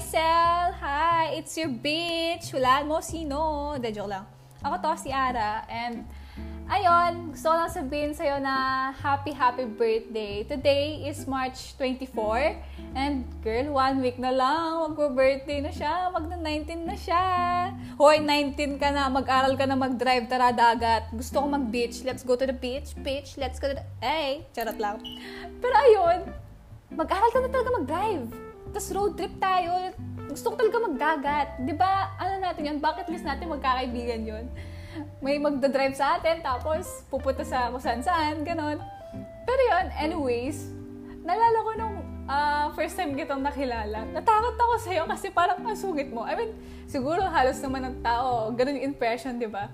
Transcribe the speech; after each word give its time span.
Sel! 0.00 0.72
Hi! 0.80 1.36
It's 1.36 1.52
your 1.60 1.68
bitch! 1.68 2.56
Hulaan 2.56 2.88
mo 2.88 3.04
sino? 3.04 3.76
De, 3.76 3.92
joke 3.92 4.08
lang. 4.08 4.24
Ako 4.64 4.80
to, 4.80 4.96
si 4.96 5.12
Ara. 5.12 5.68
And, 5.68 6.08
ayun, 6.72 7.36
gusto 7.36 7.52
ko 7.52 7.54
lang 7.60 7.68
sabihin 7.68 8.16
sa'yo 8.16 8.40
na 8.40 8.88
happy, 8.96 9.36
happy 9.36 9.68
birthday. 9.68 10.40
Today 10.48 11.04
is 11.04 11.28
March 11.28 11.76
24. 11.76 12.56
And, 12.96 13.28
girl, 13.44 13.76
one 13.76 14.00
week 14.00 14.16
na 14.16 14.32
lang. 14.32 14.96
Mag-birthday 14.96 15.60
na 15.60 15.68
siya. 15.68 16.08
Magna-19 16.16 16.88
na 16.88 16.96
siya. 16.96 17.24
Hoy, 18.00 18.24
19 18.24 18.80
ka 18.80 18.88
na. 18.88 19.12
Mag-aral 19.12 19.52
ka 19.52 19.68
na 19.68 19.76
mag-drive. 19.76 20.24
Tara, 20.32 20.48
dagat. 20.48 21.12
Gusto 21.12 21.44
ko 21.44 21.46
mag-beach. 21.52 22.08
Let's 22.08 22.24
go 22.24 22.40
to 22.40 22.48
the 22.48 22.56
beach. 22.56 22.96
Beach, 23.04 23.36
let's 23.36 23.60
go 23.60 23.68
to 23.68 23.76
the... 23.76 23.84
Hey! 24.00 24.48
Charot 24.56 24.80
lang. 24.80 25.04
Pero 25.60 25.74
ayun, 25.76 26.24
mag-aral 26.88 27.28
ka 27.28 27.38
na 27.44 27.52
talaga 27.52 27.70
mag-drive. 27.84 28.49
Tapos 28.70 28.88
road 28.94 29.12
trip 29.18 29.34
tayo. 29.42 29.90
Gusto 30.30 30.54
ko 30.54 30.54
talaga 30.54 30.78
magdagat. 30.86 31.48
Di 31.66 31.74
ba, 31.74 32.14
ano 32.14 32.38
natin 32.38 32.62
yun, 32.62 32.78
bucket 32.78 33.10
list 33.10 33.26
natin 33.26 33.50
magkakaibigan 33.50 34.22
yun. 34.22 34.46
May 35.18 35.42
magdadrive 35.42 35.94
sa 35.94 36.18
atin, 36.18 36.42
tapos 36.42 37.06
pupunta 37.10 37.42
sa 37.42 37.70
kung 37.70 37.82
saan 37.82 38.02
saan, 38.02 38.46
ganon. 38.46 38.78
Pero 39.42 39.60
yun, 39.74 39.86
anyways, 39.98 40.70
nalala 41.26 41.58
ko 41.66 41.70
nung 41.74 41.96
uh, 42.30 42.70
first 42.78 42.94
time 42.94 43.18
kitang 43.18 43.42
nakilala, 43.42 44.06
natakot 44.14 44.54
ako 44.54 44.74
sa'yo 44.86 45.02
kasi 45.10 45.34
parang 45.34 45.62
ang 45.66 45.74
sungit 45.74 46.10
mo. 46.14 46.22
I 46.22 46.38
mean, 46.38 46.54
siguro 46.86 47.26
halos 47.26 47.58
naman 47.58 47.90
ng 47.90 47.96
tao, 48.06 48.54
ganun 48.54 48.78
yung 48.78 48.94
impression, 48.94 49.34
di 49.34 49.50
ba? 49.50 49.66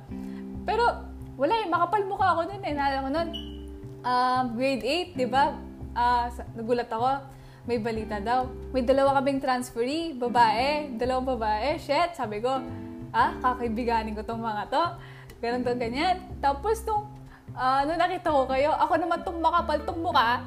Pero, 0.65 0.85
wala 1.37 1.53
eh, 1.61 1.69
makapal 1.69 2.01
mukha 2.09 2.33
ako 2.33 2.49
nun 2.49 2.63
eh. 2.65 2.73
Nalala 2.73 3.05
ko 3.05 3.11
nun, 3.13 3.29
uh, 4.01 4.43
grade 4.57 4.85
8, 5.13 5.21
di 5.21 5.29
ba? 5.29 5.53
Uh, 5.97 6.29
nagulat 6.57 6.89
ako 6.89 7.37
may 7.67 7.83
balita 7.83 8.23
daw. 8.23 8.47
May 8.71 8.87
dalawa 8.87 9.19
kaming 9.19 9.43
transferee, 9.43 10.15
babae, 10.15 10.95
dalawang 10.95 11.27
babae. 11.35 11.75
Shit, 11.83 12.15
sabi 12.15 12.39
ko, 12.39 12.63
ah, 13.11 13.35
kakaibiganin 13.43 14.15
ko 14.15 14.23
tong 14.23 14.39
mga 14.39 14.71
to. 14.71 14.85
Ganun 15.43 15.67
to, 15.67 15.75
ganyan. 15.75 16.23
Tapos 16.39 16.81
nung, 16.87 17.11
uh, 17.59 17.83
nung 17.85 17.99
nakita 17.99 18.31
ko 18.31 18.47
kayo, 18.47 18.71
ako 18.79 18.95
naman 19.03 19.19
tong 19.27 19.43
makapal 19.43 19.79
tong 19.83 19.99
mukha, 19.99 20.47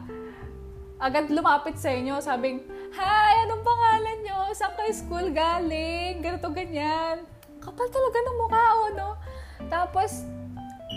agad 0.96 1.28
lumapit 1.28 1.76
sa 1.76 1.92
inyo, 1.92 2.24
sabing, 2.24 2.64
Hi, 2.90 3.46
anong 3.46 3.62
pangalan 3.62 4.18
nyo? 4.26 4.40
Saan 4.56 4.74
kayo 4.74 4.90
school 4.96 5.30
galing? 5.30 6.26
Ganito, 6.26 6.50
ganyan. 6.50 7.22
Kapal 7.62 7.86
talaga 7.92 8.18
ng 8.18 8.38
mukha, 8.42 8.66
oh, 8.82 8.90
no? 8.98 9.10
Tapos, 9.70 10.26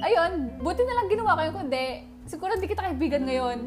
ayun, 0.00 0.56
buti 0.62 0.86
na 0.88 0.96
lang 0.96 1.10
ginawa 1.12 1.36
ko 1.36 1.40
yung 1.50 1.56
kundi, 1.66 2.08
siguro 2.24 2.56
hindi 2.56 2.70
kita 2.70 2.88
kaibigan 2.88 3.28
ngayon. 3.28 3.58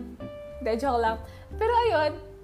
Hindi, 0.57 0.71
joke 0.81 1.03
lang. 1.03 1.21
Pero 1.53 1.69
ayun, 1.85 2.34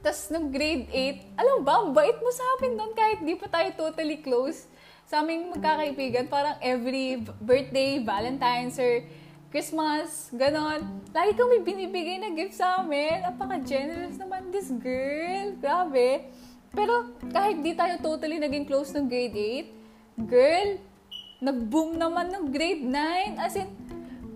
tapos 0.00 0.30
nung 0.30 0.48
grade 0.48 0.86
8, 0.90 1.38
alam 1.38 1.66
ba, 1.66 1.82
bait 1.90 2.16
mo 2.22 2.30
sa 2.30 2.44
amin 2.56 2.72
doon 2.78 2.92
kahit 2.94 3.18
di 3.22 3.34
pa 3.34 3.50
tayo 3.50 3.68
totally 3.74 4.22
close. 4.22 4.70
Sa 5.08 5.24
aming 5.24 5.48
magkakaibigan, 5.56 6.28
parang 6.28 6.60
every 6.60 7.24
birthday, 7.40 7.96
Valentine's, 7.96 8.76
or 8.76 9.08
Christmas, 9.48 10.28
ganon. 10.36 10.84
Lagi 11.16 11.32
may 11.32 11.64
binibigay 11.64 12.20
na 12.20 12.28
gift 12.36 12.60
sa 12.60 12.84
amin. 12.84 13.24
Napaka-generous 13.24 14.20
naman 14.20 14.52
this 14.52 14.68
girl. 14.68 15.56
Grabe. 15.56 16.28
Pero 16.68 17.16
kahit 17.32 17.64
di 17.64 17.72
tayo 17.72 17.96
totally 18.04 18.36
naging 18.36 18.68
close 18.68 18.92
ng 18.92 19.08
grade 19.08 19.32
8, 20.20 20.28
girl, 20.28 20.68
nag-boom 21.40 21.96
naman 21.96 22.28
ng 22.28 22.52
grade 22.52 22.84
9. 22.84 23.40
As 23.40 23.56
in, 23.56 23.72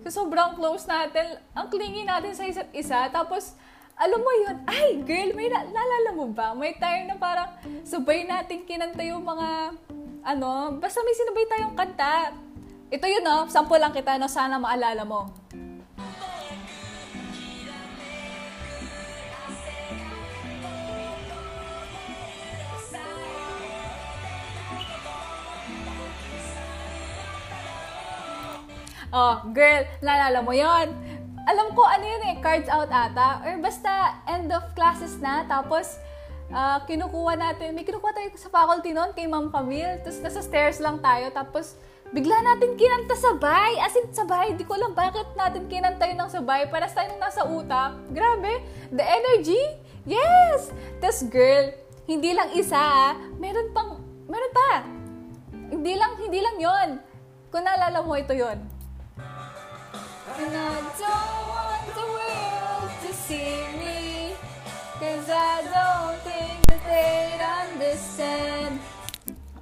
sobrang 0.09 0.57
close 0.57 0.89
natin. 0.89 1.37
Ang 1.53 1.69
clingy 1.69 2.01
natin 2.01 2.33
sa 2.33 2.49
isa't 2.49 2.73
isa. 2.73 3.05
Tapos, 3.13 3.53
alam 3.93 4.19
mo 4.19 4.31
yun, 4.41 4.57
ay, 4.65 5.05
girl, 5.05 5.29
may 5.37 5.47
na- 5.49 5.69
naalala 5.69 6.09
mo 6.17 6.25
ba? 6.33 6.57
May 6.57 6.73
time 6.81 7.05
na 7.05 7.15
parang 7.17 7.49
sabay 7.85 8.25
natin 8.25 8.65
kinanta 8.65 9.05
yung 9.05 9.21
mga, 9.21 9.77
ano, 10.25 10.77
basta 10.81 10.99
may 11.05 11.13
sinabay 11.13 11.45
tayong 11.45 11.77
kanta. 11.77 12.33
Ito 12.89 13.05
yun, 13.05 13.25
no? 13.25 13.45
Sample 13.49 13.77
lang 13.77 13.93
kita, 13.93 14.17
no? 14.17 14.29
Sana 14.29 14.57
maalala 14.57 15.05
mo. 15.05 15.29
Oh, 29.13 29.45
girl, 29.53 29.85
naalala 30.01 30.41
mo 30.41 30.57
yon 30.57 30.89
alam 31.53 31.77
ko 31.77 31.85
ano 31.85 32.01
yun 32.01 32.23
eh, 32.33 32.35
cards 32.41 32.67
out 32.67 32.89
ata. 32.89 33.45
Or 33.45 33.61
basta 33.61 34.17
end 34.25 34.49
of 34.49 34.65
classes 34.73 35.21
na, 35.21 35.45
tapos 35.45 36.01
uh, 36.49 36.81
kinukuha 36.89 37.37
natin, 37.37 37.77
may 37.77 37.85
kinukuha 37.85 38.11
tayo 38.11 38.27
sa 38.33 38.49
faculty 38.49 38.91
noon 38.91 39.13
kay 39.13 39.29
Ma'am 39.29 39.53
Camille, 39.53 40.01
tapos 40.01 40.19
nasa 40.25 40.41
stairs 40.41 40.81
lang 40.81 40.97
tayo, 40.97 41.29
tapos 41.29 41.77
bigla 42.13 42.37
natin 42.45 42.77
kinanta 42.77 43.17
sabay. 43.17 43.77
As 43.81 43.93
in, 43.97 44.09
sabay. 44.13 44.53
Di 44.53 44.65
ko 44.65 44.77
alam 44.77 44.93
bakit 44.93 45.33
natin 45.33 45.65
kinanta 45.65 46.05
yun 46.05 46.21
ng 46.21 46.29
sabay. 46.29 46.69
Para 46.69 46.85
sa 46.85 47.05
nung 47.09 47.17
nasa 47.17 47.41
utak. 47.45 47.97
Grabe. 48.13 48.61
The 48.93 49.01
energy. 49.01 49.61
Yes! 50.05 50.69
Tapos 51.01 51.25
girl, 51.31 51.73
hindi 52.05 52.37
lang 52.37 52.53
isa 52.53 52.77
ah. 52.77 53.17
Meron 53.41 53.73
pang, 53.73 53.97
meron 54.29 54.53
pa. 54.53 54.69
Hindi 55.73 55.93
lang, 55.97 56.13
hindi 56.21 56.37
lang 56.37 56.57
yon. 56.61 56.89
Kung 57.49 57.65
naalala 57.65 58.05
mo, 58.05 58.13
ito 58.13 58.37
yon. 58.37 58.61
And 60.33 60.49
I 60.49 60.81
don't 60.97 61.41
want 61.45 61.85
the 61.93 62.07
world 62.09 62.89
to 63.05 63.11
see 63.13 63.69
me 63.77 64.33
Cause 64.97 65.29
I 65.29 65.61
don't 65.61 66.17
think 66.25 66.57
that 66.73 66.81
they'd 66.89 67.37
understand 67.37 68.81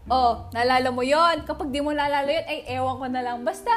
Oh, 0.07 0.47
nalala 0.55 0.95
mo 0.95 1.03
yon 1.03 1.43
Kapag 1.43 1.75
di 1.75 1.83
mo 1.83 1.91
nalala 1.91 2.27
yun, 2.27 2.43
ay 2.47 2.67
ewan 2.75 2.99
ko 2.99 3.05
na 3.07 3.23
lang. 3.23 3.47
Basta, 3.47 3.71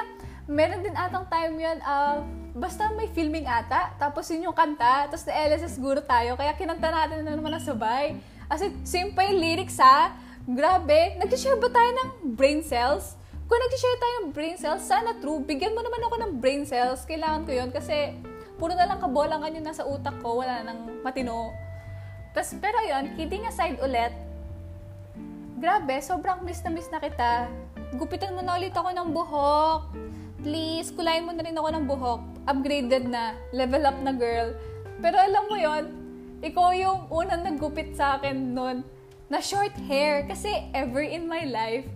meron 0.51 0.83
din 0.83 0.95
atang 0.95 1.31
time 1.31 1.55
yun, 1.63 1.79
uh, 1.79 2.27
basta 2.59 2.91
may 2.91 3.07
filming 3.11 3.47
ata, 3.47 3.95
tapos 4.03 4.27
yun 4.35 4.51
yung 4.51 4.57
kanta, 4.57 5.07
tapos 5.07 5.23
na 5.31 5.35
LSS 5.51 5.79
guro 5.79 6.03
tayo, 6.03 6.35
kaya 6.35 6.59
kinanta 6.59 6.91
natin 6.91 7.23
na 7.23 7.39
naman 7.39 7.55
ang 7.55 7.63
sabay. 7.63 8.19
As 8.51 8.67
in, 8.67 8.75
same 8.83 9.15
pa 9.15 9.23
yung 9.31 9.39
lyrics 9.39 9.79
ha, 9.79 10.11
grabe, 10.43 11.23
nag-share 11.23 11.55
ba 11.55 11.71
tayo 11.71 11.91
ng 12.03 12.11
brain 12.35 12.67
cells? 12.67 13.15
Kung 13.45 13.61
nag-share 13.61 14.01
tayo 14.01 14.15
ng 14.25 14.31
brain 14.33 14.57
cells, 14.57 14.85
sana 14.89 15.13
true. 15.21 15.45
Bigyan 15.45 15.77
mo 15.77 15.85
naman 15.85 16.01
ako 16.01 16.17
ng 16.17 16.33
brain 16.41 16.65
cells. 16.65 17.05
Kailangan 17.05 17.45
ko 17.45 17.53
yun 17.53 17.69
kasi 17.69 18.17
puro 18.57 18.73
na 18.73 18.89
lang 18.89 19.05
kabolangan 19.05 19.53
yun 19.53 19.65
nasa 19.65 19.85
utak 19.85 20.17
ko. 20.25 20.41
Wala 20.41 20.65
nang 20.65 21.05
matino. 21.05 21.53
Tas, 22.33 22.57
pero 22.57 22.81
yun, 22.83 23.15
kidding 23.15 23.47
aside 23.47 23.79
ulit, 23.79 24.11
grabe, 25.63 26.03
sobrang 26.03 26.43
miss 26.43 26.65
na 26.67 26.71
miss 26.73 26.91
na 26.91 26.99
kita. 26.99 27.47
Gupitan 27.95 28.35
mo 28.35 28.43
na 28.43 28.59
ulit 28.59 28.75
ako 28.75 28.91
ng 28.91 29.09
buhok. 29.15 29.81
Please, 30.43 30.91
kulayin 30.91 31.25
mo 31.25 31.33
na 31.33 31.47
rin 31.47 31.55
ako 31.55 31.69
ng 31.71 31.85
buhok. 31.87 32.21
Upgraded 32.51 33.07
na. 33.07 33.39
Level 33.55 33.87
up 33.87 33.97
na 34.03 34.13
girl. 34.13 34.51
Pero 34.99 35.17
alam 35.21 35.45
mo 35.47 35.57
yon 35.57 35.85
ikaw 36.45 36.75
yung 36.77 37.09
unang 37.09 37.47
naggupit 37.47 37.97
sa 37.97 38.19
akin 38.19 38.53
noon 38.53 38.83
na 39.31 39.39
short 39.39 39.73
hair. 39.87 40.27
Kasi 40.27 40.69
ever 40.75 41.07
in 41.07 41.31
my 41.31 41.47
life, 41.47 41.87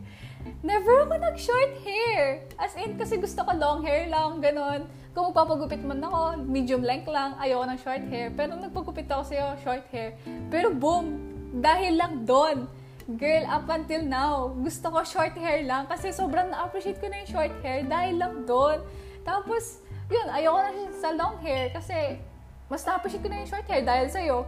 never 0.63 1.07
ako 1.07 1.15
nag-short 1.19 1.73
hair. 1.85 2.43
As 2.59 2.75
in, 2.75 2.99
kasi 2.99 3.17
gusto 3.17 3.45
ko 3.47 3.51
long 3.55 3.81
hair 3.87 4.11
lang, 4.11 4.43
ganun. 4.43 4.87
Kung 5.15 5.31
magpapagupit 5.33 5.83
man 5.83 6.03
ako, 6.03 6.43
medium 6.47 6.83
length 6.83 7.11
lang, 7.11 7.35
ayoko 7.43 7.65
ng 7.67 7.79
short 7.81 8.05
hair. 8.11 8.29
Pero 8.35 8.55
nagpagupit 8.55 9.09
ako 9.11 9.23
sa'yo, 9.27 9.47
short 9.63 9.85
hair. 9.91 10.15
Pero 10.53 10.71
boom, 10.71 11.19
dahil 11.59 11.99
lang 11.99 12.23
doon, 12.23 12.71
girl, 13.17 13.45
up 13.49 13.67
until 13.73 14.03
now, 14.05 14.53
gusto 14.63 14.93
ko 14.93 15.01
short 15.03 15.35
hair 15.35 15.65
lang 15.65 15.89
kasi 15.89 16.13
sobrang 16.13 16.53
na-appreciate 16.53 17.01
ko 17.01 17.09
na 17.09 17.25
yung 17.25 17.31
short 17.31 17.55
hair 17.65 17.83
dahil 17.89 18.15
lang 18.21 18.45
doon. 18.45 18.85
Tapos, 19.25 19.81
yun, 20.13 20.29
ayoko 20.31 20.61
na 20.61 20.71
sa 20.95 21.11
long 21.17 21.41
hair 21.41 21.73
kasi 21.73 22.21
mas 22.69 22.85
na-appreciate 22.85 23.25
ko 23.25 23.29
na 23.33 23.43
yung 23.43 23.51
short 23.51 23.67
hair 23.67 23.83
dahil 23.83 24.07
sa'yo. 24.13 24.39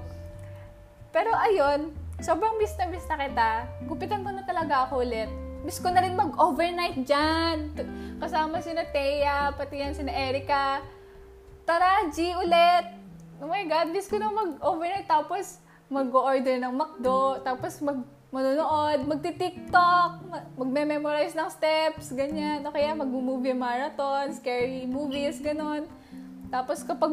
Pero 1.10 1.34
ayun, 1.34 1.90
sobrang 2.22 2.54
miss 2.60 2.76
na 2.78 2.86
miss 2.86 3.08
na 3.10 3.16
kita. 3.18 3.50
Gupitan 3.90 4.22
mo 4.22 4.30
na 4.30 4.46
talaga 4.46 4.86
ako 4.86 5.02
ulit 5.02 5.49
Miss 5.64 5.78
ko 5.78 5.92
na 5.92 6.00
rin 6.00 6.16
mag-overnight 6.16 7.04
dyan. 7.04 7.72
Kasama 8.16 8.60
si 8.64 8.72
na 8.72 8.84
Thea, 8.88 9.52
pati 9.52 9.80
yan 9.80 9.92
si 9.92 10.02
na 10.04 10.12
Erica. 10.12 10.80
Tara, 11.68 12.08
G 12.10 12.32
ulit. 12.36 12.86
Oh 13.40 13.48
my 13.48 13.64
God, 13.64 13.92
miss 13.92 14.08
ko 14.08 14.20
na 14.20 14.32
mag-overnight. 14.32 15.08
Tapos, 15.08 15.60
mag-order 15.88 16.60
ng 16.60 16.72
McDo. 16.72 17.40
Tapos, 17.44 17.80
mag 17.80 18.00
manonood, 18.30 19.10
magti-TikTok, 19.10 20.10
magme-memorize 20.54 21.34
ng 21.34 21.50
steps, 21.50 22.14
ganyan. 22.14 22.62
O 22.62 22.70
kaya 22.70 22.94
mag-movie 22.94 23.54
marathon, 23.54 24.30
scary 24.30 24.86
movies, 24.86 25.42
ganon. 25.42 25.90
Tapos 26.50 26.82
kapag 26.82 27.10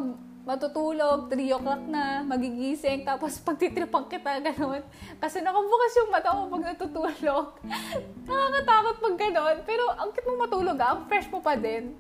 matutulog, 0.48 1.28
3 1.28 1.60
o'clock 1.60 1.84
na, 1.92 2.24
magigising, 2.24 3.04
tapos 3.04 3.36
pagtitripang 3.48 4.08
kita, 4.08 4.40
gano'n. 4.40 4.80
Kasi 5.20 5.44
nakabukas 5.44 5.92
yung 6.00 6.10
mata 6.10 6.32
mo 6.32 6.48
pag 6.48 6.72
natutulog. 6.72 7.60
Nakakatakot 8.28 8.96
pag 9.04 9.16
gano'n. 9.20 9.58
Pero 9.68 9.84
ang 10.00 10.16
kit 10.16 10.24
mo 10.24 10.40
matulog 10.40 10.80
ah, 10.80 10.96
ang 10.96 11.04
fresh 11.12 11.28
mo 11.28 11.44
pa 11.44 11.60
din. 11.60 11.92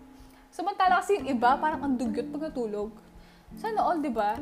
Samantala 0.47 1.03
kasi 1.03 1.19
yung 1.19 1.27
iba, 1.27 1.59
parang 1.59 1.83
ang 1.83 1.93
dugyot 1.99 2.31
pag 2.31 2.47
natulog. 2.47 2.95
Sana 3.59 3.83
all, 3.83 3.99
di 3.99 4.11
ba? 4.15 4.39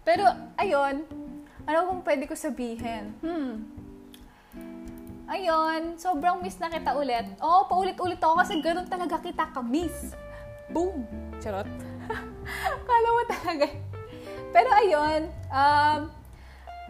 Pero, 0.00 0.24
ayun, 0.56 1.04
Ano 1.66 1.82
bang 1.82 2.02
pwede 2.06 2.24
ko 2.30 2.34
sabihin? 2.38 3.10
Hmm. 3.18 3.66
Ayun, 5.26 5.98
sobrang 5.98 6.38
miss 6.38 6.62
na 6.62 6.70
kita 6.70 6.94
ulit. 6.94 7.26
Oo, 7.42 7.50
oh, 7.50 7.62
paulit-ulit 7.66 8.22
ako 8.22 8.38
kasi 8.38 8.62
ganun 8.62 8.86
talaga 8.86 9.18
kita 9.18 9.50
ka-miss. 9.50 10.14
Boom! 10.70 11.02
Charot. 11.42 11.66
Kala 12.88 13.08
mo 13.12 13.22
talaga. 13.28 13.66
Pero 14.54 14.68
ayun, 14.72 15.22
um, 15.52 16.00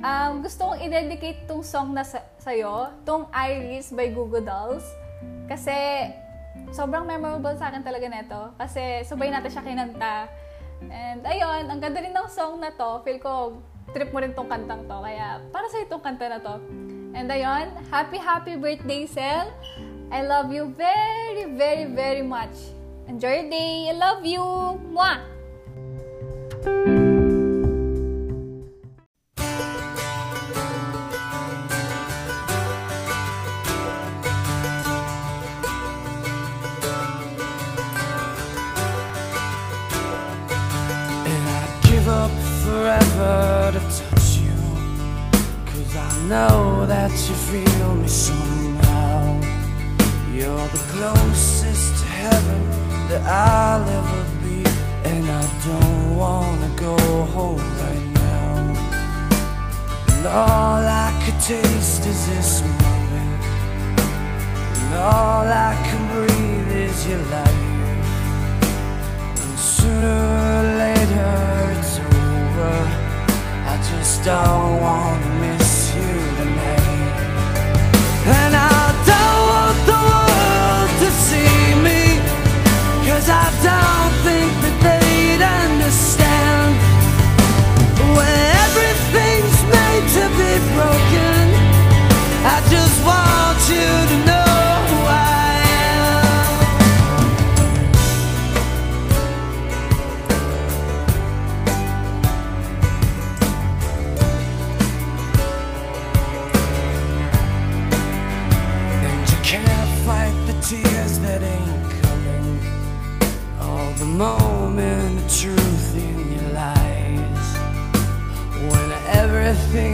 um, 0.02 0.32
gusto 0.44 0.70
kong 0.70 0.80
i-dedicate 0.86 1.48
tong 1.48 1.64
song 1.64 1.96
na 1.96 2.04
sa 2.04 2.22
sa'yo, 2.38 2.94
tong 3.02 3.26
Iris 3.34 3.90
by 3.90 4.12
Google 4.14 4.44
Dolls. 4.44 4.86
Kasi 5.50 5.74
sobrang 6.70 7.06
memorable 7.06 7.54
sa 7.58 7.70
akin 7.70 7.82
talaga 7.82 8.06
neto. 8.06 8.54
Kasi 8.54 9.02
sabay 9.02 9.34
natin 9.34 9.50
siya 9.50 9.66
kinanta. 9.66 10.30
And 10.86 11.24
ayun, 11.24 11.72
ang 11.72 11.80
ganda 11.80 11.98
rin 11.98 12.14
ng 12.14 12.28
song 12.30 12.62
na 12.62 12.70
to. 12.74 13.02
Feel 13.02 13.18
ko, 13.18 13.58
trip 13.90 14.12
mo 14.12 14.22
rin 14.22 14.36
tong 14.36 14.46
kantang 14.46 14.86
to. 14.86 14.96
Kaya 15.02 15.42
para 15.50 15.66
sa 15.66 15.82
itong 15.82 16.02
kanta 16.04 16.30
na 16.30 16.38
to. 16.38 16.54
And 17.16 17.32
ayun, 17.32 17.72
happy 17.88 18.20
happy 18.20 18.60
birthday, 18.60 19.08
Sel. 19.08 19.48
I 20.12 20.22
love 20.22 20.54
you 20.54 20.70
very, 20.70 21.50
very, 21.50 21.90
very 21.90 22.22
much. 22.22 22.54
Enjoy 23.10 23.42
your 23.42 23.50
day. 23.50 23.90
I 23.90 23.94
love 23.96 24.22
you. 24.22 24.44
Mwah! 24.94 25.35
Give 42.06 42.14
up 42.14 42.30
forever 42.62 43.72
to 43.72 43.80
touch 43.80 44.38
you. 44.38 44.58
Cause 45.70 45.96
I 45.96 46.28
know 46.28 46.86
that 46.86 47.10
you 47.10 47.34
feel 47.50 47.94
me 47.96 48.06
somehow. 48.06 49.40
You're 50.32 50.68
the 50.76 50.84
closest 50.94 51.88
to 52.00 52.06
heaven 52.22 52.62
that 53.08 53.22
I'll 53.26 53.88
ever 54.00 54.22
be. 54.42 54.58
And 55.10 55.24
I 55.42 55.44
don't 55.66 56.16
wanna 56.16 56.70
go 56.76 56.96
home 57.36 57.66
right 57.82 58.08
now. 58.14 58.54
And 60.12 60.26
all 60.26 60.82
I 61.06 61.10
could 61.22 61.40
taste 61.40 62.06
is 62.06 62.20
this 62.28 62.62
moment. 62.62 63.42
And 64.78 64.94
all 64.94 65.46
I 65.68 65.72
can 65.86 66.02
breathe 66.14 66.72
is 66.88 67.08
your 67.08 67.22
light. 67.34 67.62
And 69.42 69.58
sooner 69.58 70.55
don't 74.26 74.80
wanna 74.80 75.40
miss 75.40 75.65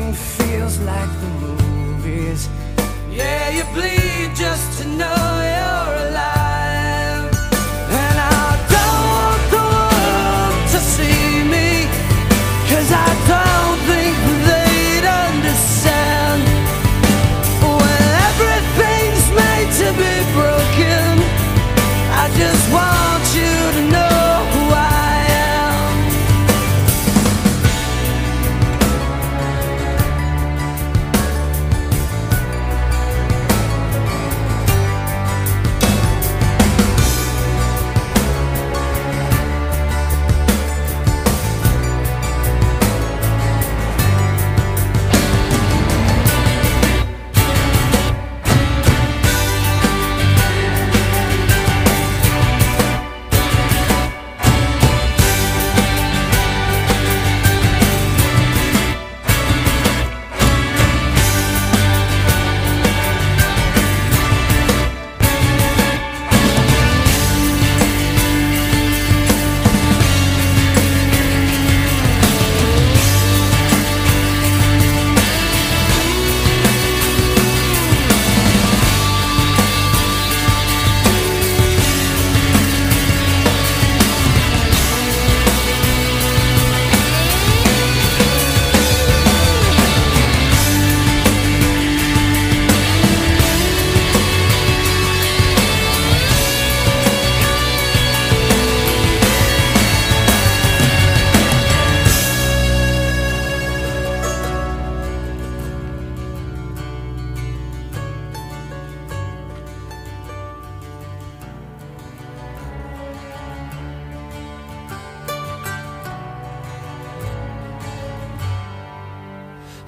everything 0.02 0.48
feels 0.48 0.78
like 0.80 1.10
the 1.20 1.28
movies. 1.46 2.48
Yeah, 3.10 3.50
you 3.50 3.64
bleed 3.74 4.34
just 4.34 4.80
to 4.80 4.88
know 4.88 5.06
you're 5.06 6.08
alive. 6.08 6.31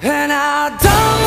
And 0.01 0.31
I 0.31 0.69
don't 0.69 1.24